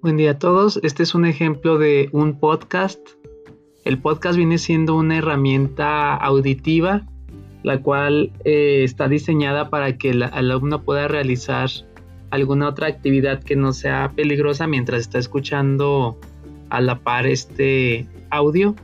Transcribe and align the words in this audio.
Buen 0.00 0.16
día 0.16 0.30
a 0.30 0.38
todos. 0.38 0.78
Este 0.84 1.02
es 1.02 1.16
un 1.16 1.26
ejemplo 1.26 1.76
de 1.76 2.08
un 2.12 2.38
podcast. 2.38 3.00
El 3.84 4.00
podcast 4.00 4.36
viene 4.36 4.58
siendo 4.58 4.94
una 4.94 5.18
herramienta 5.18 6.14
auditiva, 6.14 7.04
la 7.64 7.82
cual 7.82 8.30
eh, 8.44 8.84
está 8.84 9.08
diseñada 9.08 9.70
para 9.70 9.98
que 9.98 10.10
el 10.10 10.22
alumno 10.22 10.84
pueda 10.84 11.08
realizar 11.08 11.68
alguna 12.30 12.68
otra 12.68 12.86
actividad 12.86 13.42
que 13.42 13.56
no 13.56 13.72
sea 13.72 14.12
peligrosa 14.14 14.68
mientras 14.68 15.00
está 15.00 15.18
escuchando 15.18 16.16
a 16.70 16.80
la 16.80 17.00
par 17.00 17.26
este 17.26 18.06
audio. 18.30 18.76